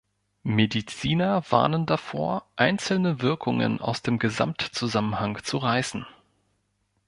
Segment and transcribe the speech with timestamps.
[0.41, 6.07] Mediziner warnen davor, einzelne Wirkungen aus dem Gesamtzusammenhang zu reißen.